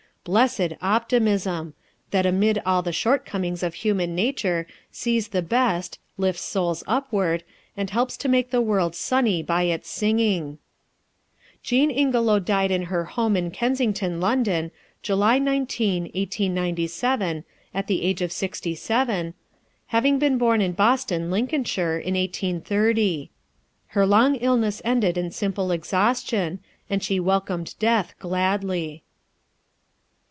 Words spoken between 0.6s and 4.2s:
optimism! that amid all the shortcomings of human